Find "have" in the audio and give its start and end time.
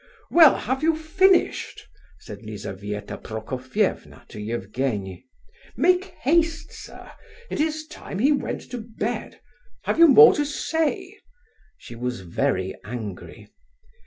0.55-0.81, 9.83-9.99